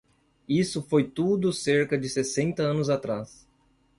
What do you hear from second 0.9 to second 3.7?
tudo cerca de sessenta anos atrás.